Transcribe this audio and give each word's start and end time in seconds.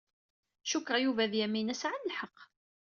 Cukkeɣ 0.69 0.97
Yuba 1.03 1.31
d 1.31 1.33
Yamina 1.39 1.75
sɛan 1.81 2.07
lḥeqq. 2.11 2.37